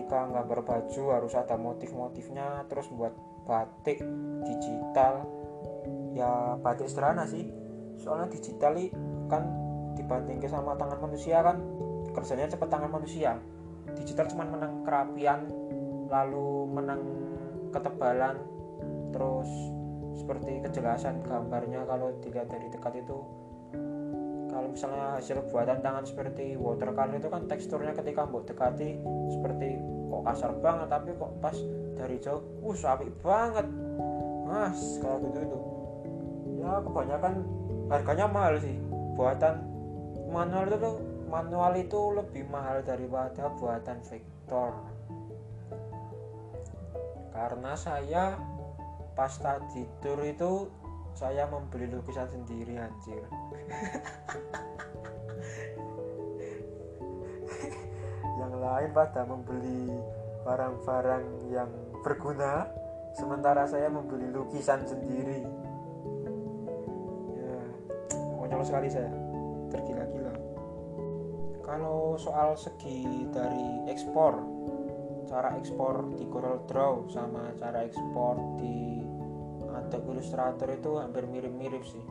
ketika 0.03 0.27
gambar 0.27 0.67
baju 0.67 1.03
harus 1.15 1.31
ada 1.31 1.55
motif-motifnya 1.55 2.67
terus 2.67 2.91
buat 2.91 3.15
batik 3.47 4.03
digital. 4.43 5.23
Ya 6.11 6.59
batik 6.59 6.91
sederhana 6.91 7.23
sih. 7.23 7.47
Soalnya 8.03 8.27
digital 8.27 8.75
kan 9.31 9.47
dibandingkan 9.95 10.51
sama 10.51 10.75
tangan 10.75 10.99
manusia 10.99 11.39
kan 11.39 11.63
kerjanya 12.11 12.51
cepat 12.51 12.67
tangan 12.67 12.91
manusia. 12.91 13.39
Digital 13.95 14.27
cuma 14.27 14.43
menang 14.43 14.83
kerapian 14.83 15.47
lalu 16.11 16.67
menang 16.67 17.01
ketebalan. 17.71 18.43
Terus 19.15 19.47
seperti 20.19 20.67
kejelasan 20.67 21.23
gambarnya 21.23 21.87
kalau 21.87 22.11
dilihat 22.19 22.51
dari 22.51 22.67
dekat 22.67 23.07
itu 23.07 23.23
kalau 24.63 24.79
misalnya 24.79 25.19
hasil 25.19 25.43
buatan 25.51 25.83
tangan 25.83 26.07
seperti 26.07 26.55
watercolor 26.55 27.19
itu 27.19 27.27
kan 27.27 27.43
teksturnya 27.51 27.91
ketika 27.99 28.23
mau 28.23 28.47
dekati 28.47 28.95
seperti 29.27 29.75
kok 30.07 30.23
kasar 30.23 30.55
banget 30.63 30.87
tapi 30.87 31.11
kok 31.19 31.35
pas 31.43 31.57
dari 31.99 32.15
jauh 32.23 32.39
uh 32.63 32.71
sapi 32.71 33.11
banget. 33.19 33.67
Mas 34.47 35.03
kayak 35.03 35.19
gitu 35.19 35.39
itu. 35.43 35.59
Ya 36.63 36.79
kebanyakan 36.79 37.43
harganya 37.91 38.25
mahal 38.31 38.55
sih. 38.63 38.71
Buatan 39.19 39.67
manual 40.31 40.71
itu 40.71 40.77
tuh 40.79 40.95
manual 41.27 41.71
itu 41.75 41.99
lebih 42.15 42.47
mahal 42.47 42.79
daripada 42.87 43.51
buatan 43.59 43.99
vektor 43.99 44.71
karena 47.35 47.75
saya 47.75 48.39
pas 49.11 49.33
tadi 49.43 49.83
tur 49.99 50.23
itu 50.23 50.71
saya 51.13 51.45
membeli 51.49 51.89
lukisan 51.89 52.27
sendiri 52.29 52.77
anjir. 52.77 53.23
Yang 58.41 58.53
lain 58.57 58.89
pada 58.91 59.21
membeli 59.23 59.93
barang-barang 60.43 61.25
yang 61.53 61.69
berguna 62.03 62.67
sementara 63.15 63.63
saya 63.69 63.87
membeli 63.87 64.27
lukisan 64.33 64.83
sendiri. 64.83 65.45
Ya 67.37 67.61
konyol 68.41 68.65
sekali 68.65 68.89
saya. 68.89 69.13
Tergila-gila. 69.69 70.33
Kalau 71.63 72.17
soal 72.19 72.57
segi 72.57 73.29
dari 73.31 73.87
ekspor 73.89 74.63
cara 75.33 75.55
ekspor 75.57 76.13
di 76.13 76.29
Corel 76.29 76.61
Draw 76.69 77.09
sama 77.09 77.55
cara 77.57 77.81
ekspor 77.87 78.59
di 78.59 78.92
Adobe 79.93 80.17
Illustrator 80.17 80.73
itu 80.73 80.97
hampir 80.97 81.29
mirip-mirip 81.29 81.85
sih. 81.85 82.01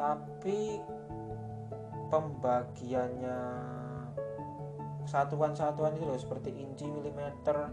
Tapi 0.00 0.80
pembagiannya 2.08 3.40
satuan-satuan 5.04 5.92
itu 6.00 6.08
loh 6.08 6.16
seperti 6.16 6.56
inci 6.56 6.88
milimeter. 6.88 7.68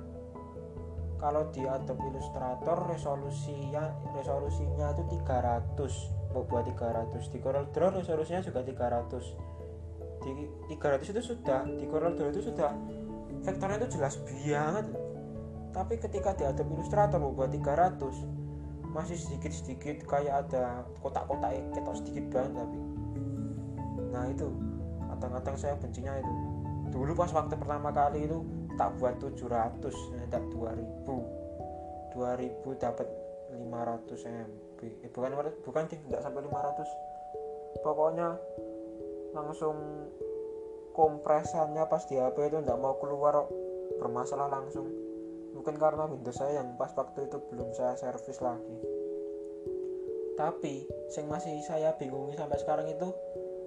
Kalau 1.16 1.48
di 1.56 1.64
Adobe 1.64 2.04
Illustrator 2.12 2.84
resolusinya 2.92 4.12
resolusinya 4.12 4.92
itu 4.92 5.24
300 5.24 6.36
mau 6.36 6.44
buat 6.44 6.68
300 6.68 7.32
di 7.32 7.40
Corel 7.40 7.72
Draw 7.72 8.04
resolusinya 8.04 8.44
juga 8.44 8.60
300 8.60 9.56
di 10.20 10.32
300 10.76 11.16
itu 11.16 11.22
sudah 11.24 11.64
di 11.64 11.88
Corel 11.88 12.20
Draw 12.20 12.28
itu 12.28 12.52
sudah. 12.52 12.76
Vektornya 13.40 13.88
itu 13.88 13.96
jelas 13.96 14.20
banget. 14.20 14.92
Tapi 15.72 15.96
ketika 15.96 16.36
di 16.36 16.44
Adobe 16.44 16.76
Illustrator 16.76 17.24
buat 17.24 17.48
300 17.56 18.45
masih 18.96 19.20
sedikit-sedikit 19.20 20.08
kayak 20.08 20.48
ada 20.48 20.88
kotak-kotak 21.04 21.60
ketok 21.76 21.96
sedikit 22.00 22.26
banget 22.32 22.64
tapi. 22.64 22.80
Nah 24.16 24.24
itu. 24.32 24.48
Kadang-kadang 25.12 25.56
saya 25.60 25.76
bencinya 25.76 26.16
itu. 26.16 26.34
Dulu 26.96 27.12
pas 27.12 27.28
waktu 27.36 27.60
pertama 27.60 27.92
kali 27.92 28.24
itu 28.24 28.40
tak 28.80 28.96
buat 29.00 29.20
700 29.20 29.84
tidak 30.32 30.44
2000 30.52 32.16
2000 32.16 32.84
dapat 32.84 33.08
500 33.52 34.12
MB 34.28 34.80
eh, 34.84 35.12
bukan 35.12 35.32
bukan 35.64 35.84
tidak 35.88 36.20
sampai 36.20 36.44
500 36.44 37.84
pokoknya 37.84 38.36
langsung 39.36 39.76
kompresannya 40.96 41.84
pas 41.88 42.04
di 42.08 42.16
HP 42.20 42.52
itu 42.52 42.58
tidak 42.64 42.80
mau 42.80 42.96
keluar 43.00 43.48
bermasalah 44.00 44.48
langsung 44.48 44.88
mungkin 45.66 45.82
karena 45.82 46.06
Windows 46.06 46.38
saya 46.38 46.62
yang 46.62 46.78
pas 46.78 46.94
waktu 46.94 47.26
itu 47.26 47.42
belum 47.50 47.74
saya 47.74 47.98
servis 47.98 48.38
lagi. 48.38 48.78
Tapi 50.38 50.86
yang 51.10 51.26
masih 51.26 51.58
saya 51.66 51.90
bingungi 51.98 52.38
sampai 52.38 52.62
sekarang 52.62 52.86
itu 52.86 53.10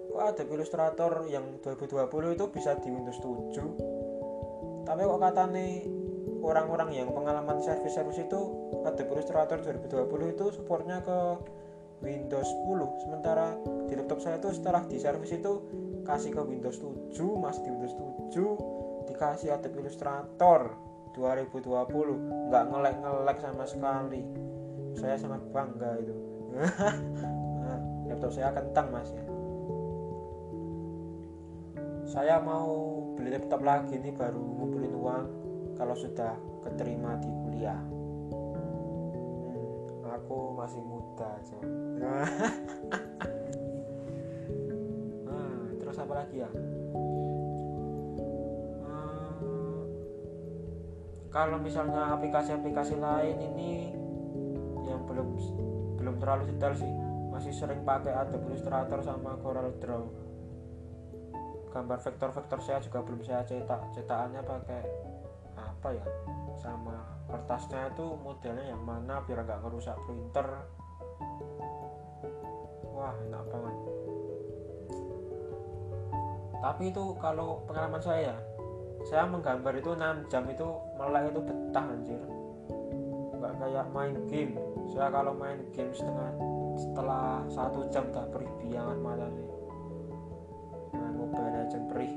kok 0.07 0.23
ada 0.23 0.47
Illustrator 0.47 1.27
yang 1.27 1.59
2020 1.59 2.39
itu 2.39 2.45
bisa 2.55 2.79
di 2.79 2.95
Windows 2.95 3.19
7 3.19 4.87
tapi 4.87 5.03
kok 5.05 5.19
kata 5.19 5.43
nih 5.51 5.91
orang-orang 6.39 6.95
yang 6.95 7.11
pengalaman 7.11 7.59
servis-servis 7.59 8.23
itu 8.23 8.41
ada 8.87 9.03
Illustrator 9.03 9.59
2020 9.59 10.39
itu 10.39 10.45
supportnya 10.55 11.03
ke 11.03 11.19
Windows 12.07 12.47
10 12.47 13.03
sementara 13.03 13.59
di 13.91 13.99
laptop 13.99 14.23
saya 14.23 14.39
itu 14.39 14.55
setelah 14.55 14.87
di 14.87 15.03
servis 15.03 15.35
itu 15.35 15.67
kasih 16.07 16.31
ke 16.31 16.43
Windows 16.47 16.79
7 16.79 17.19
masih 17.43 17.67
di 17.67 17.71
Windows 17.75 17.95
7 18.31 19.11
dikasih 19.11 19.51
Adobe 19.59 19.83
Illustrator 19.83 20.88
2020 21.19 22.47
nggak 22.49 22.65
ngelek-ngelek 22.71 23.39
sama 23.43 23.67
sekali. 23.67 24.23
Saya 24.95 25.19
sangat 25.19 25.43
bangga 25.51 25.99
itu. 25.99 26.15
Laptop 28.09 28.31
saya 28.31 28.55
kentang 28.55 28.95
mas 28.95 29.11
ya. 29.11 29.25
Saya 32.09 32.41
mau 32.41 33.05
beli 33.19 33.37
laptop 33.37 33.61
lagi 33.61 34.01
nih 34.01 34.17
baru 34.17 34.41
ngumpulin 34.41 34.95
uang 34.97 35.25
kalau 35.77 35.93
sudah 35.93 36.39
keterima 36.65 37.21
di 37.21 37.29
kuliah. 37.29 37.83
Hmm, 39.53 40.09
aku 40.09 40.57
masih 40.57 40.81
muda 40.87 41.27
aja. 41.35 41.59
Nah, 45.29 45.69
terus 45.77 46.01
apa 46.01 46.25
lagi 46.25 46.41
ya 46.41 46.49
kalau 51.29 51.61
misalnya 51.61 52.17
aplikasi-aplikasi 52.17 52.97
lain 52.97 53.37
ini 53.37 53.93
yang 54.89 55.05
belum 55.05 55.37
belum 56.01 56.15
terlalu 56.17 56.57
detail 56.57 56.73
sih 56.73 56.89
masih 57.29 57.53
sering 57.53 57.85
pakai 57.85 58.17
Adobe 58.17 58.49
Illustrator 58.51 59.05
sama 59.05 59.37
Corel 59.45 59.77
Draw. 59.77 60.05
Gambar 61.69 61.99
vektor-vektor 62.01 62.59
saya 62.65 62.81
juga 62.81 63.05
belum 63.05 63.21
saya 63.21 63.45
cetak 63.45 63.93
cetakannya 63.93 64.41
pakai 64.41 64.83
apa 65.59 65.89
ya 65.95 66.07
sama 66.57 66.97
kertasnya 67.29 67.93
itu 67.93 68.07
modelnya 68.19 68.73
yang 68.73 68.83
mana 68.83 69.21
biar 69.23 69.45
nggak 69.45 69.61
ngerusak 69.63 69.95
printer. 70.09 70.49
Wah 72.97 73.15
enak 73.29 73.45
banget. 73.53 73.77
Tapi 76.59 76.91
itu 76.91 77.05
kalau 77.23 77.63
pengalaman 77.69 78.03
saya 78.03 78.35
saya 79.07 79.29
menggambar 79.31 79.79
itu 79.79 79.95
6 79.95 80.27
jam 80.27 80.43
itu 80.51 80.67
melek 80.99 81.31
itu 81.31 81.41
betah 81.47 81.87
anjir. 81.87 82.23
Nggak 83.39 83.53
kayak 83.63 83.87
main 83.95 84.15
game. 84.27 84.55
Saya 84.91 85.09
kalau 85.15 85.33
main 85.33 85.63
game 85.71 85.95
setengah 85.95 86.35
setelah 86.79 87.43
satu 87.51 87.87
jam 87.91 88.07
tak 88.11 88.31
perih 88.35 88.51
mata 88.99 89.27
sih 89.35 89.49
Legend 91.69 91.87
perih. 91.93 92.15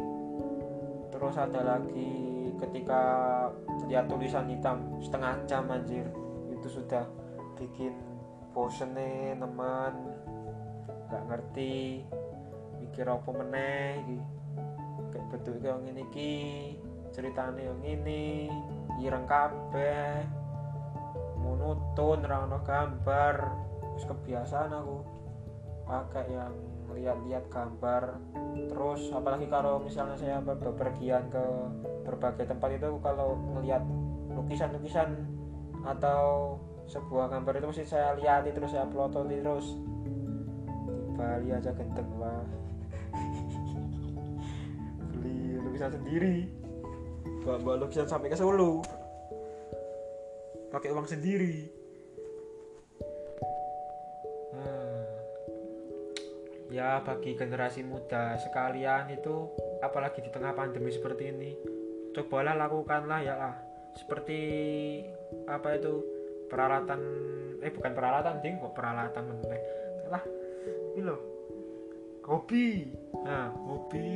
Terus 1.11 1.35
ada 1.35 1.61
lagi 1.75 2.13
ketika 2.55 3.01
lihat 3.91 4.07
tulisan 4.07 4.47
hitam 4.47 4.95
setengah 5.03 5.43
jam 5.43 5.67
anjir. 5.67 6.07
Itu 6.47 6.71
sudah 6.71 7.03
bikin 7.59 7.91
bosen 8.55 8.95
nih 8.95 9.35
teman 9.35 9.93
nggak 11.11 11.23
ngerti. 11.27 12.07
Mikir 12.79 13.05
apa 13.11 13.29
meneh 13.35 14.01
kayak 15.11 15.27
betul 15.29 15.59
yang 15.59 15.83
ini 15.83 16.07
ki 16.15 16.35
ceritanya 17.12 17.71
yang 17.71 17.82
ini 17.84 18.47
ireng 19.04 19.28
kabeh. 19.28 20.24
Monoton 21.43 22.24
rano 22.24 22.60
gambar. 22.63 23.36
Terus 23.95 24.06
kebiasaan 24.08 24.71
aku. 24.71 24.97
Pakai 25.86 26.26
yang 26.32 26.56
lihat-lihat 26.91 27.52
gambar. 27.52 28.15
Terus 28.71 29.12
apalagi 29.12 29.47
kalau 29.52 29.84
misalnya 29.84 30.15
saya 30.15 30.39
berpergian 30.39 31.28
ke 31.32 31.43
berbagai 32.08 32.52
tempat 32.52 32.69
itu 32.76 32.89
kalau 33.04 33.36
melihat 33.60 33.84
lukisan-lukisan 34.32 35.28
atau 35.84 36.56
sebuah 36.88 37.32
gambar 37.32 37.60
itu 37.60 37.67
mesti 37.71 37.86
saya 37.88 38.15
lihat 38.15 38.47
terus 38.52 38.71
saya 38.71 38.88
pelototi 38.88 39.43
terus. 39.43 39.67
Di 40.04 40.15
Bali 41.15 41.52
aja 41.52 41.76
genteng 41.76 42.08
wah. 42.15 42.43
Beli 45.12 45.60
lukisan 45.60 45.91
sendiri 45.91 46.61
bawa, 47.43 47.77
lukisan 47.81 48.07
sampai 48.10 48.29
ke 48.31 48.38
Solo. 48.38 48.81
Pakai 50.71 50.93
uang 50.93 51.07
sendiri. 51.10 51.81
Ya 56.71 57.03
bagi 57.03 57.36
generasi 57.36 57.84
muda 57.84 58.39
sekalian 58.39 59.12
itu 59.12 59.51
apalagi 59.84 60.23
di 60.23 60.31
tengah 60.31 60.55
pandemi 60.55 60.88
seperti 60.88 61.27
ini 61.27 61.51
cobalah 62.15 62.55
lakukanlah 62.55 63.19
ya 63.19 63.36
lah. 63.36 63.55
Seperti 63.91 64.39
apa 65.51 65.75
itu 65.75 65.99
peralatan 66.47 66.99
eh 67.60 67.75
bukan 67.75 67.91
peralatan 67.91 68.39
ding 68.39 68.55
kok 68.63 68.71
peralatan 68.71 69.23
meneh. 69.36 69.62
Lah 70.07 70.23
ini 70.95 71.03
loh 71.03 71.30
hobi. 72.31 72.87
Nah 73.27 73.51
hobi. 73.51 74.07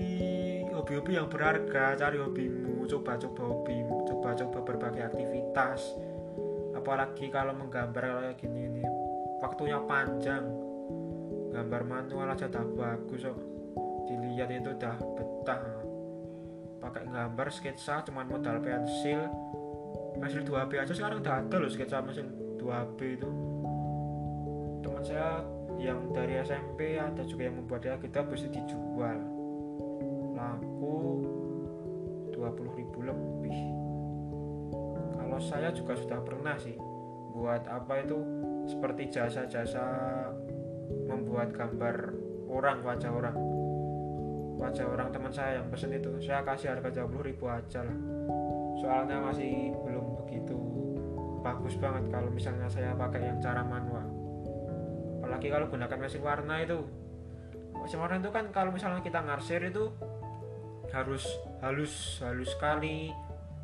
Hobi-hobi 0.72 1.12
yang 1.20 1.28
berharga 1.28 2.00
cari 2.00 2.18
hobimu 2.20 2.88
coba-coba 2.88 3.44
hobimu 3.52 4.08
coba-coba 4.08 4.60
berbagai 4.64 5.04
aktivitas. 5.12 6.00
Apalagi 6.72 7.28
kalau 7.28 7.52
menggambar 7.56 8.32
kayak 8.32 8.40
gini 8.40 8.72
ini 8.72 8.84
waktunya 9.44 9.80
panjang. 9.84 10.48
Gambar 11.56 11.82
manual 11.88 12.36
aja 12.36 12.52
tak 12.52 12.68
bagus 12.76 13.24
kok. 13.24 13.40
Dilihat 14.08 14.52
itu 14.52 14.76
udah 14.76 14.96
betah. 15.16 15.64
Pakai 16.84 17.08
gambar 17.08 17.48
sketsa 17.52 18.04
cuman 18.04 18.28
modal 18.28 18.60
pensil. 18.60 19.32
Pensil 20.20 20.44
2B 20.44 20.80
aja 20.80 20.92
sekarang 20.92 21.24
udah 21.24 21.44
ada 21.44 21.56
loh 21.60 21.72
sketsa 21.72 22.04
mesin 22.04 22.28
2B 22.60 23.00
itu. 23.20 23.30
Teman 24.84 25.02
saya 25.02 25.55
yang 25.80 26.12
dari 26.16 26.40
SMP 26.40 26.96
ada 26.96 27.24
juga 27.28 27.52
yang 27.52 27.60
membuat 27.60 27.88
kita 28.00 28.24
bisa 28.28 28.48
dijual. 28.50 29.20
Laku 30.36 30.98
20 32.32 32.78
ribu 32.80 33.00
lebih. 33.04 33.58
Kalau 35.16 35.40
saya 35.40 35.72
juga 35.72 35.96
sudah 35.96 36.20
pernah 36.24 36.56
sih 36.60 36.76
membuat 36.76 37.68
apa 37.68 38.00
itu 38.00 38.18
seperti 38.66 39.12
jasa-jasa 39.12 39.84
membuat 41.12 41.52
gambar 41.52 42.16
orang 42.48 42.80
wajah 42.84 43.12
orang. 43.12 43.38
Wajah 44.56 44.88
orang 44.88 45.12
teman 45.12 45.34
saya 45.36 45.60
yang 45.60 45.68
pesen 45.68 45.92
itu 45.92 46.16
saya 46.24 46.40
kasih 46.48 46.72
harga 46.72 47.04
20 47.04 47.28
ribu 47.28 47.52
aja 47.52 47.84
lah. 47.84 47.98
Soalnya 48.80 49.20
masih 49.20 49.76
belum 49.84 50.24
begitu 50.24 50.56
bagus 51.46 51.78
banget 51.78 52.10
kalau 52.10 52.34
misalnya 52.34 52.66
saya 52.66 52.98
pakai 52.98 53.22
yang 53.22 53.38
cara 53.38 53.62
manual 53.62 54.05
apalagi 55.26 55.50
kalau 55.50 55.66
gunakan 55.74 55.98
mesin 55.98 56.22
warna 56.22 56.62
itu. 56.62 56.86
Mesin 57.82 57.98
warna 57.98 58.22
itu 58.22 58.30
kan 58.30 58.54
kalau 58.54 58.70
misalnya 58.70 59.02
kita 59.02 59.26
ngarsir 59.26 59.58
itu 59.66 59.90
harus 60.94 61.26
halus 61.66 62.22
halus 62.22 62.54
sekali. 62.54 63.10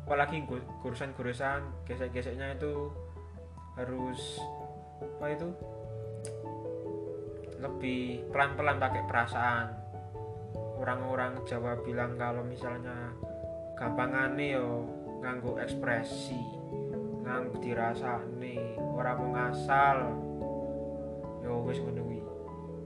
Apalagi 0.02 0.42
goresan-goresan 0.82 1.86
gesek-geseknya 1.86 2.58
itu 2.58 2.90
harus 3.78 4.42
apa 4.98 5.26
itu? 5.30 5.48
Lebih 7.62 8.26
pelan-pelan 8.34 8.82
pakai 8.82 9.06
perasaan. 9.06 9.70
Orang-orang 10.82 11.46
Jawa 11.46 11.78
bilang 11.86 12.18
kalau 12.18 12.42
misalnya 12.42 13.14
gampang 13.78 14.10
aneh 14.10 14.58
yo 14.58 14.82
nganggu 15.22 15.62
ekspresi 15.62 16.42
nganggu 17.22 17.54
dirasa 17.62 18.18
nih 18.42 18.74
orang 18.98 19.16
mau 19.22 19.30
ngasal 19.38 19.98
yo 21.52 21.60
wis 21.68 21.84
menunggu 21.84 22.24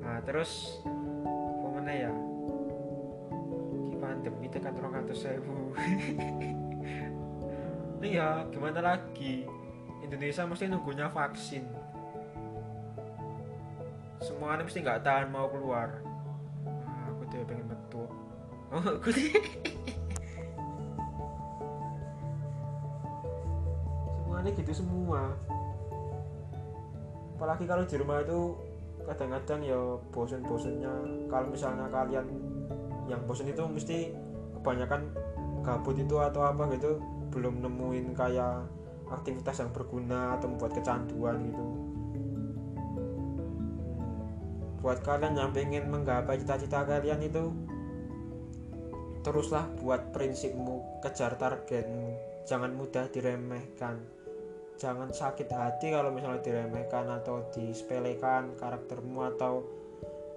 nah 0.03 0.19
terus 0.27 0.83
apa 1.87 1.95
ya? 1.95 2.11
Ki 3.87 3.95
pandemi 4.03 4.51
tekan 4.51 4.75
orang 4.83 5.07
atau 5.07 5.15
sewu 5.15 5.71
iya 8.03 8.43
gimana 8.51 8.83
lagi? 8.83 9.47
Indonesia 10.03 10.47
mesti 10.47 10.67
nunggunya 10.67 11.07
vaksin. 11.11 11.63
Semuanya 14.23 14.67
mesti 14.67 14.83
nggak 14.83 15.03
tahan 15.03 15.31
mau 15.31 15.51
keluar. 15.51 16.03
Nah, 16.67 17.07
aku 17.11 17.23
tuh 17.31 17.47
pengen 17.47 17.71
metu 17.71 18.07
oh 18.75 18.83
aku 18.83 19.15
semuanya 24.27 24.51
gitu 24.59 24.73
semua 24.75 25.39
apalagi 27.37 27.69
kalau 27.69 27.85
di 27.85 28.01
rumah 28.01 28.25
itu 28.25 28.57
kadang-kadang 29.05 29.61
ya 29.61 29.77
bosen-bosennya. 30.09 30.95
Kalau 31.29 31.53
misalnya 31.53 31.87
kalian 31.93 32.27
yang 33.07 33.21
bosen 33.29 33.53
itu 33.53 33.63
mesti 33.69 34.17
kebanyakan 34.57 35.13
gabut 35.61 36.01
itu 36.01 36.17
atau 36.17 36.49
apa 36.49 36.65
gitu 36.75 36.97
belum 37.31 37.61
nemuin 37.61 38.17
kayak 38.17 38.65
aktivitas 39.13 39.63
yang 39.63 39.71
berguna 39.71 40.41
atau 40.41 40.49
membuat 40.49 40.73
kecanduan 40.81 41.37
gitu. 41.45 41.67
Hmm, 42.17 42.49
buat 44.81 45.05
kalian 45.05 45.37
yang 45.37 45.53
pengen 45.53 45.93
menggapai 45.93 46.41
cita-cita 46.41 46.89
kalian 46.89 47.21
itu 47.21 47.53
teruslah 49.23 49.69
buat 49.77 50.17
prinsipmu 50.17 51.05
kejar 51.05 51.37
targetmu. 51.37 52.17
Jangan 52.49 52.73
mudah 52.79 53.11
diremehkan 53.11 54.16
jangan 54.77 55.09
sakit 55.13 55.49
hati 55.49 55.93
kalau 55.93 56.13
misalnya 56.13 56.45
diremehkan 56.45 57.09
atau 57.09 57.49
disepelekan 57.53 58.57
karaktermu 58.61 59.25
atau 59.37 59.65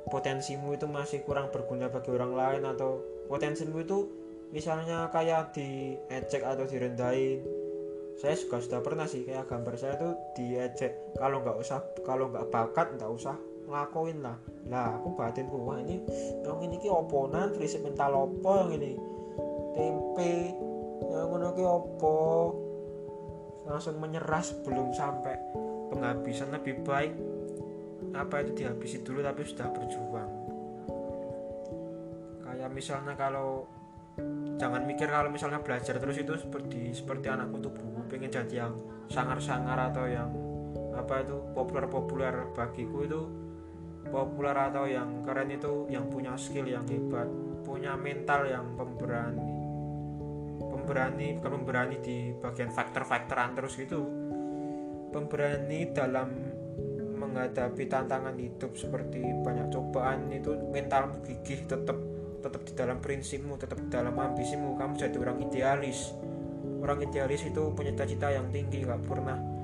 potensimu 0.07 0.73
itu 0.73 0.87
masih 0.89 1.21
kurang 1.27 1.51
berguna 1.51 1.91
bagi 1.91 2.09
orang 2.15 2.33
lain 2.33 2.63
atau 2.65 3.03
potensimu 3.27 3.83
itu 3.83 4.07
misalnya 4.49 5.11
kayak 5.13 5.53
diejek 5.53 6.41
atau 6.41 6.65
direndahin. 6.65 7.45
Saya 8.19 8.35
juga 8.35 8.59
sudah 8.59 8.79
pernah 8.83 9.07
sih 9.07 9.23
kayak 9.23 9.47
gambar 9.47 9.75
saya 9.79 9.95
tuh 9.95 10.15
diejek. 10.35 11.15
Kalau 11.15 11.39
nggak 11.39 11.57
usah 11.59 11.79
kalau 12.03 12.27
nggak 12.27 12.51
bakat 12.51 12.95
nggak 12.99 13.11
usah 13.11 13.35
ngelakuin 13.69 14.19
lah. 14.25 14.35
Lah 14.67 14.99
aku 14.99 15.15
batinku 15.15 15.55
wah 15.55 15.79
ini 15.79 16.03
yang 16.43 16.59
ini 16.59 16.75
ki 16.81 16.89
oponan 16.89 17.55
prinsip 17.55 17.85
mental 17.85 18.27
opo 18.27 18.65
yang 18.65 18.71
ini 18.75 18.91
tempe 19.77 20.51
yang 21.07 21.31
ngono 21.31 21.55
ki 21.55 21.63
opo 21.63 22.17
langsung 23.69 24.01
menyerah 24.01 24.41
sebelum 24.41 24.91
sampai 24.91 25.37
penghabisan. 25.93 26.49
Lebih 26.49 26.81
baik 26.81 27.13
apa 28.17 28.41
itu 28.41 28.65
dihabisi 28.65 29.05
dulu 29.05 29.21
tapi 29.21 29.45
sudah 29.45 29.69
berjuang. 29.69 30.31
Kayak 32.43 32.69
misalnya 32.73 33.13
kalau 33.13 33.69
jangan 34.59 34.83
mikir 34.83 35.07
kalau 35.07 35.31
misalnya 35.31 35.63
belajar 35.63 35.95
terus 35.95 36.17
itu 36.19 36.35
seperti 36.35 36.91
seperti 36.91 37.31
anak 37.31 37.53
kutu 37.55 37.71
buku 37.71 37.99
pengen 38.11 38.27
jadi 38.27 38.67
yang 38.67 38.73
sangar-sangar 39.07 39.79
atau 39.93 40.05
yang 40.09 40.27
apa 40.91 41.23
itu 41.23 41.39
populer-populer 41.55 42.51
bagiku 42.51 43.07
itu 43.07 43.21
populer 44.11 44.51
atau 44.51 44.83
yang 44.83 45.23
keren 45.23 45.47
itu 45.53 45.87
yang 45.87 46.11
punya 46.11 46.35
skill 46.35 46.67
yang 46.67 46.83
hebat 46.91 47.29
punya 47.63 47.95
mental 47.95 48.43
yang 48.43 48.65
pemberani 48.75 49.58
pemberani 50.81 51.35
bukan 51.37 51.51
pemberani 51.61 51.95
di 51.99 52.31
bagian 52.35 52.71
faktor-faktoran 52.71 53.53
terus 53.53 53.75
gitu. 53.75 54.01
Pemberani 55.09 55.89
dalam 55.91 56.29
menghadapi 57.19 57.83
tantangan 57.91 58.35
hidup 58.39 58.79
seperti 58.79 59.19
banyak 59.43 59.67
cobaan 59.73 60.31
itu 60.31 60.55
mentalmu 60.71 61.19
gigih 61.27 61.67
tetap 61.67 61.97
tetap 62.39 62.61
di 62.63 62.71
dalam 62.71 63.03
prinsipmu 63.03 63.59
tetap 63.59 63.77
di 63.83 63.89
dalam 63.91 64.15
ambisimu. 64.15 64.79
Kamu 64.79 64.95
jadi 64.95 65.17
orang 65.19 65.37
idealis. 65.43 66.15
Orang 66.79 67.03
idealis 67.03 67.43
itu 67.43 67.75
punya 67.75 67.91
cita-cita 67.91 68.31
yang 68.31 68.47
tinggi 68.55 68.87
gak 68.87 69.03
pernah 69.03 69.59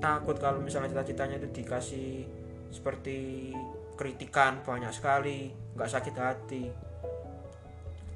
takut 0.00 0.40
kalau 0.40 0.58
misalnya 0.64 0.96
cita-citanya 0.96 1.36
itu 1.38 1.48
dikasih 1.60 2.24
seperti 2.72 3.50
kritikan 4.00 4.64
banyak 4.64 4.90
sekali 4.96 5.52
nggak 5.76 5.90
sakit 5.92 6.14
hati 6.16 6.64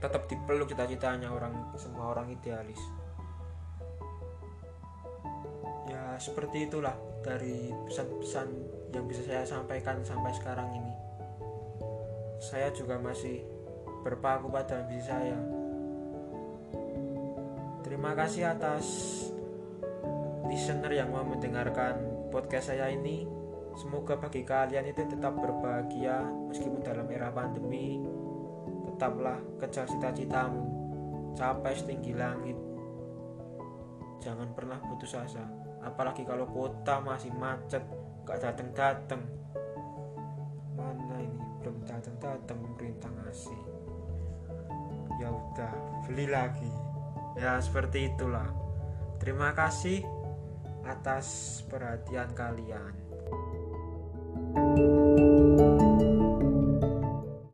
tetap 0.05 0.29
dipeluk 0.29 0.69
cita-citanya 0.69 1.33
orang 1.33 1.73
semua 1.81 2.13
orang 2.13 2.29
idealis 2.29 2.81
ya 5.89 6.21
seperti 6.21 6.69
itulah 6.69 6.93
dari 7.25 7.73
pesan-pesan 7.89 8.49
yang 8.93 9.09
bisa 9.09 9.25
saya 9.25 9.49
sampaikan 9.49 10.05
sampai 10.05 10.33
sekarang 10.37 10.69
ini 10.77 10.95
saya 12.45 12.69
juga 12.77 13.01
masih 13.01 13.41
berpaku 14.05 14.53
pada 14.53 14.85
ambisi 14.85 15.09
saya. 15.09 15.41
Terima 17.81 18.13
kasih 18.13 18.53
atas 18.53 18.85
listener 20.45 20.93
yang 20.93 21.09
mau 21.09 21.25
mendengarkan 21.25 22.29
podcast 22.29 22.77
saya 22.77 22.93
ini. 22.93 23.25
Semoga 23.75 24.21
bagi 24.21 24.45
kalian 24.45 24.87
itu 24.93 25.03
tetap 25.09 25.35
berbahagia 25.35 26.21
meskipun 26.53 26.85
dalam 26.85 27.09
era 27.11 27.33
pandemi. 27.33 28.14
Tetaplah 28.95 29.43
kejar 29.59 29.91
cita-citamu, 29.91 30.63
capai 31.35 31.75
setinggi 31.75 32.15
langit. 32.15 32.59
Jangan 34.23 34.55
pernah 34.55 34.79
putus 34.81 35.19
asa, 35.19 35.45
apalagi 35.83 36.23
kalau 36.23 36.47
kota 36.49 37.03
masih 37.03 37.35
macet, 37.35 37.83
gak 38.25 38.41
datang-datang. 38.41 39.23
Mana 40.79 41.19
ini? 41.21 41.43
Belum 41.61 41.83
datang-datang 41.85 42.57
pemerintah 42.63 43.11
ngasih 43.11 43.75
ya 45.19 45.31
udah 45.31 45.73
beli 46.07 46.27
lagi. 46.27 46.71
Ya 47.39 47.59
seperti 47.59 48.15
itulah. 48.15 48.47
Terima 49.19 49.55
kasih 49.55 50.03
atas 50.85 51.61
perhatian 51.67 52.31
kalian 52.37 52.93